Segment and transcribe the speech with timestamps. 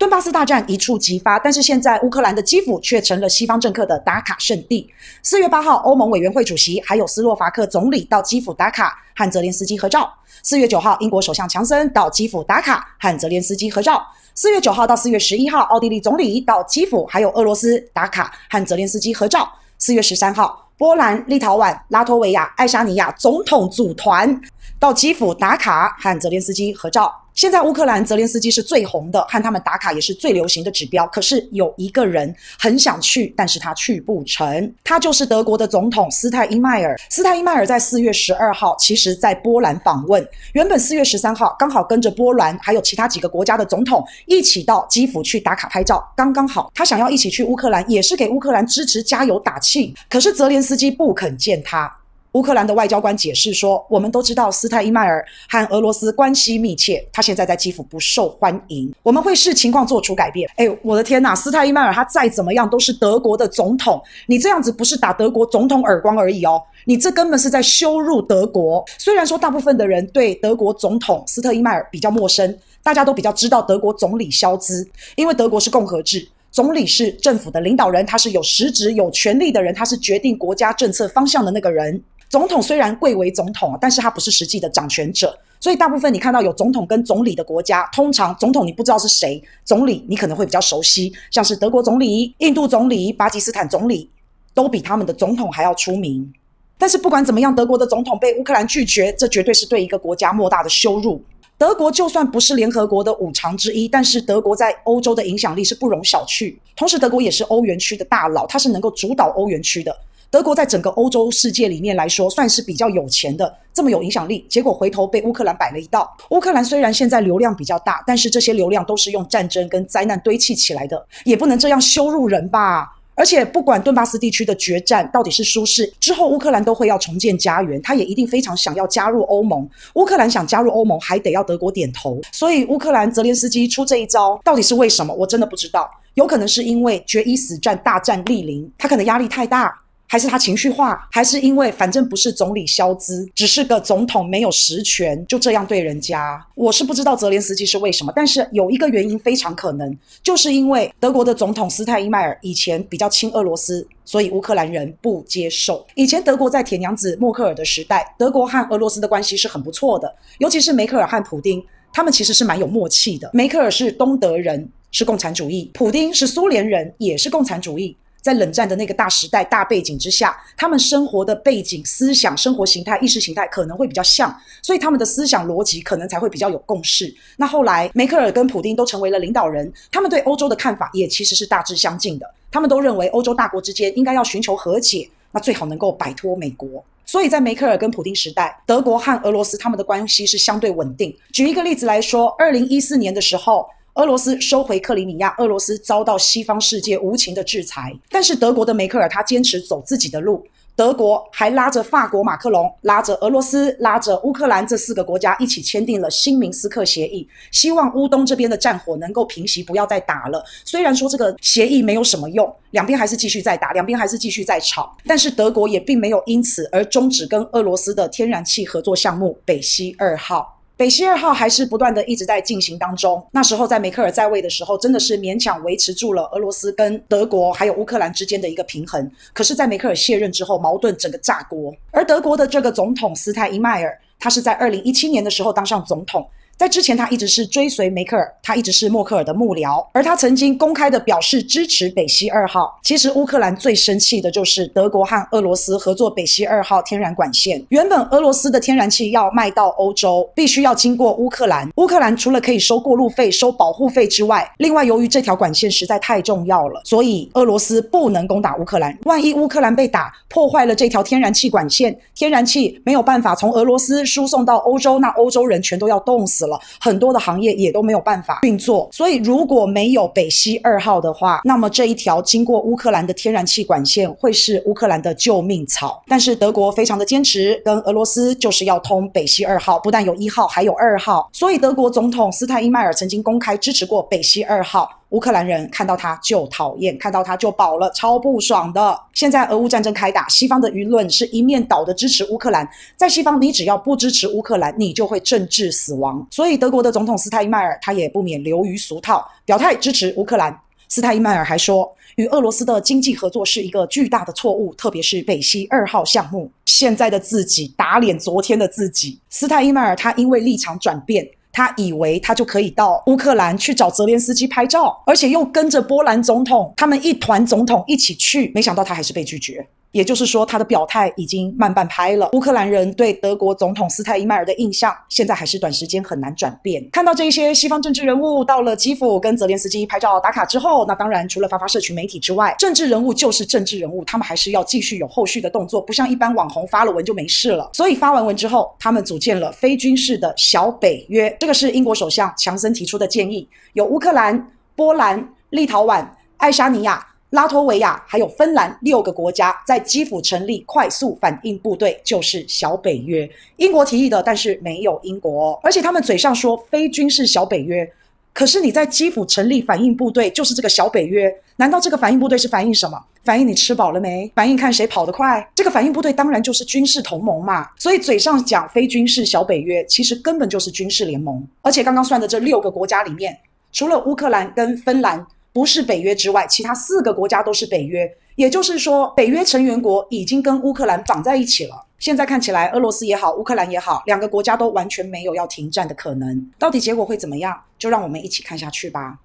[0.00, 4.90] 顿巴斯大战一触即发，但是现在乌克兰的基辅却成了西方政客的打卡圣地。
[5.22, 10.10] 四月八号，欧盟委员会主席还有斯洛伐克总理到基辅打卡和泽连斯基合照。
[10.42, 14.02] 四月九号，英国首相强森到基辅打卡和泽连斯基合照。
[14.34, 19.46] 四月九号到四月十一号，奥地利总理到基辅还有俄罗斯打卡和泽连斯基合照。
[19.76, 24.40] 四月十三号，波兰、立陶宛、拉脱维亚、爱沙尼亚总统组团
[24.78, 27.14] 到基辅打卡和泽连斯基合照。
[27.40, 31.06] 现在乌克兰泽连斯基是最红的，和他们打卡也是最流行的指标。
[31.06, 34.74] 可是有一个人很想去，但是他去不成。
[34.84, 36.94] 他就是德国的总统斯泰因迈尔。
[37.08, 40.22] 斯泰因迈尔在四月十二号，其实在波兰访问。
[40.52, 46.70] 原本四月十三号刚好跟着波兰还有其他几个国家的总统一起到基辅去打卡拍照，刚刚好。
[46.74, 49.94] 他想要一起去乌克兰，也是给乌克兰支持加油打气。
[50.10, 51.90] 可是泽连斯基不肯见他。
[52.32, 58.92] 乌克兰的外交官解释说：“我们都知道斯泰因迈尔和俄罗斯关系密切，他现在在基辅不受欢迎。
[59.02, 61.34] 我们会视情况做出改变。”哎，我的天哪！
[61.34, 68.84] 斯泰因迈尔他再怎么样都是德国的总统，你这样子不是打德国总统耳光而已哦，你这根本是在羞辱德国。
[68.96, 82.00] 虽然说大部分的人对德国总统斯特因迈尔比较陌生，大家都比较知道德国总理肖兹，因为德国是共和制，总理是政府的领导人，他是有实职有权力的人，他是决定国家政策方向的那个人。
[82.30, 94.08] 总统虽然贵为总统，但是他不是实际的掌权者，所以大部分你看到有总统跟总理的国家，通常总统你不知道是谁，总理你可能会比较熟悉，像是德国总理、印度总理、巴基斯坦总理，
[94.54, 96.32] 都比他们的总统还要出名。
[96.78, 101.20] 但是不管怎么样，德国的总统被乌克兰拒绝，这绝对是对一个国家莫大的羞辱。
[101.58, 106.56] 德国就算不是联合国的五常之一，但是德国在欧洲的影响力是不容小觑。
[106.76, 109.94] 同时，德国也是欧元区的大佬，他是能够主导欧元区的。
[110.30, 114.46] 德国在整个欧洲世界里面来说，算是比较有钱的，这么有影响力。
[114.48, 116.08] 结果回头被乌克兰摆了一道。
[116.30, 122.96] 乌克兰虽然现在流量比较大，但是这些流量都是用战争跟灾难堆砌起来的，也不能这样羞辱人吧。
[123.16, 129.68] 而且不管顿巴斯地区的决战到底是输是，之后乌克兰都会要重建家园，他也一定非常想要加入欧盟。
[129.94, 132.20] 乌克兰想加入欧盟，还得要德国点头。
[132.30, 135.12] 所以乌克兰泽连斯基出这一招，到底是为什么？
[135.12, 135.90] 我真的不知道。
[136.14, 139.76] 有可能是因为决一死战，大战莅临，他可能压力太大。
[140.10, 146.44] 还是他情绪化，还是因为反正不是总理萧兹，只是个总统，没有实权，就这样对人家。
[146.56, 155.86] 我是不知道泽连斯基是为什么，但是有一个原因非常可能，就是因为德国的总统斯泰因迈尔以前比较亲俄罗斯，所以乌克兰人不接受。
[155.94, 163.30] 以前德国在铁娘子默克尔的时代，德国和俄罗斯的关系是很不错的，尤其是梅克尔和普丁，他们其实是蛮有默契的。
[163.32, 167.96] 梅克尔是东德人，是共产主义；普丁是苏联人，也是共产主义。
[168.20, 177.14] 在冷战的那个大时代、大背景之下，他们生活的背景、思想、生活形态、意识形态可能会比较像，所以他们的思想逻辑可能才会比较有共识。
[177.36, 182.26] 那后来，梅克尔跟普丁都成为了领导人，他们对欧洲的看法也其实是大致相近的。
[182.50, 186.84] 他们都认为欧洲大国之间应该要寻求和解，那最好能够摆脱美国。
[187.06, 191.16] 所以在梅克尔跟普丁时代，德国和俄罗斯他们的关系是相对稳定。
[191.32, 193.66] 举一个例子来说，二零一四年的时候。
[193.94, 197.92] 俄罗斯收回克里米亚，俄罗斯遭到西方世界无情的制裁。
[198.08, 200.46] 但是德国的梅克尔他坚持走自己的路，
[200.76, 210.42] 德国还拉着法国马克龙，拉着俄罗斯，拉着乌克兰这四个国家一起签订了新明斯克协议，希望乌东这边的战火能够平息，不要再打了。
[210.64, 220.59] 虽然说这个协议没有什么用，两边还是继续在打，两边还是继续在吵，但是德国也并没有因此而终止跟俄罗斯的天然气合作项目北溪二号。
[220.80, 223.22] 北溪二号还是不断的一直在进行当中。
[223.32, 229.10] 那时候在梅克尔在位的时候，真的是勉强维持住了俄罗斯跟德国还有乌克兰之间的一个平衡。
[229.34, 231.70] 可是，在梅克尔卸任之后，矛盾整个炸锅。
[231.90, 236.26] 而德国的这个总统斯泰因迈尔，他是在二零一七年的时候当上总统。
[236.60, 242.78] 在之前，他一直是追随梅克尔，他一直是默克尔的幕僚，而他曾经公开的表示支持北溪二号。
[242.82, 247.64] 其实，乌克兰最生气的就是德国和俄罗斯合作北溪二号天然管线。
[247.70, 251.66] 原本俄罗斯的天然气要卖到欧洲，必须要经过乌克兰。
[251.76, 258.94] 乌克兰除了可以收过路费、收保护费之外，另外由于这条管线实在太重要了，所以俄罗斯不能攻打乌克兰。
[259.04, 266.49] 万一乌克兰被打，破坏了这条天然气管线，天然气没有办法从俄罗斯输送到欧洲，那欧洲人全都要冻死了。
[266.80, 276.02] 很多的行业也都没有办法运作，所以如果没有北溪二号的话，那么这一条经过乌克兰的天然气管线会是乌克兰的救命草。
[276.06, 281.28] 但是德国非常的坚持，跟俄罗斯就是要通北溪二号，不但有一号，还有二号。
[281.32, 284.99] 所以德国总统斯泰因迈尔曾经公开支持过北溪二号。
[285.10, 288.98] 乌克兰人看到他就讨厌，看到他就饱了，超不爽的。
[289.12, 292.68] 现在俄乌战争开打，西方的舆论是一面倒的支持乌克兰。
[292.96, 296.26] 在西方，你只要不支持乌克兰，你就会政治死亡。
[296.30, 300.56] 所以德国的总统施泰因迈尔他也不免流于俗套，表态支持乌克兰。
[300.88, 306.50] 施泰因迈尔还说，与俄罗斯的经济合作是一个巨大的错误，特别是北溪二号项目。
[306.66, 309.18] 现在的自己打脸昨天的自己。
[309.28, 319.66] 施泰因迈尔他因为立场转变，他以为他就可以到乌克兰去找泽连斯基拍照，而且又跟着波兰总统他们一团总统一起去，没想到他还是被拒绝。
[319.92, 322.28] 也就是说，他的表态已经慢半拍了。
[322.32, 326.88] 乌克兰人对德国总统施泰因迈尔的印象，现在还是短时间很难转变。
[326.92, 337.68] 看到这一些西方政治人物到了基辅跟泽连斯基拍照打卡之后，那当然除了发发社群媒体之外，政治人物就是政治人物，他们还是要继续有后续的动作，不像一般网红发了文就没事了。
[337.72, 346.06] 所以发完文之后，他们组建了非军事的小北约，这个是英国首相强森提出的建议，有乌克兰、波兰、立陶宛、
[346.36, 347.04] 爱沙尼亚。
[347.30, 353.28] 拉脱维亚还有芬兰六个国家在基辅成立快速反应部队，就是小北约。
[353.56, 357.88] 英国提议的，但是没有英国，而且他们嘴上说非军事小北约，
[358.32, 361.32] 可是你在基辅成立反应部队，就是这个小北约。
[361.54, 363.00] 难道这个反应部队是反映什么？
[363.22, 364.28] 反映你吃饱了没？
[364.34, 365.48] 反映看谁跑得快？
[365.54, 367.68] 这个反应部队当然就是军事同盟嘛。
[367.76, 371.46] 所以嘴上讲非军事小北约，其实根本就是军事联盟。
[371.62, 373.38] 而且刚刚算的这六个国家里面，
[373.70, 375.24] 除了乌克兰跟芬兰。
[375.52, 381.86] 不是北约之外，其他四个国家都是北约，也就是说，北约成员国已经跟乌克兰绑在一起了。
[381.98, 386.50] 现在看起来，俄罗斯也好，乌克兰也好，两个国家都完全没有要停战的可能。
[386.58, 387.60] 到底结果会怎么样？
[387.78, 389.18] 就让我们一起看下去吧。